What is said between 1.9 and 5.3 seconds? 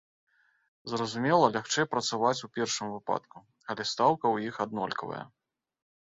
працаваць у першым выпадку, але стаўка ў іх аднолькавая.